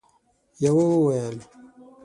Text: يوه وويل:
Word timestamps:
يوه 0.61 0.83
وويل: 0.95 1.37